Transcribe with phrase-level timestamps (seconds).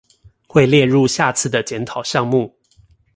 [0.47, 2.57] 會列入下次的檢討項目